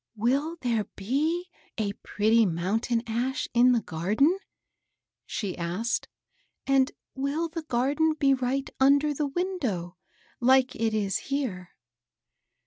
"Will 0.15 0.55
there 0.61 0.85
be 0.95 1.47
a 1.77 1.93
pretty 1.93 2.43
mountain 2.43 3.03
ash 3.05 3.47
in 3.53 3.71
the 3.71 3.83
garden?" 3.83 4.35
she 5.27 5.55
asked;" 5.55 6.07
and 6.65 6.91
will 7.13 7.47
the 7.49 7.61
garden 7.61 8.13
be 8.15 8.33
right 8.33 8.67
under 8.79 9.13
the 9.13 9.27
window, 9.27 9.97
like 10.39 10.75
it 10.75 10.95
is 10.95 11.17
here 11.29 11.75